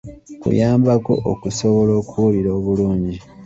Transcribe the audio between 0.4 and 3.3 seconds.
Kuyambako okusobola okuwulira obulungi.